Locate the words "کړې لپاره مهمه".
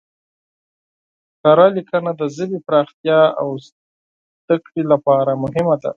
4.65-5.75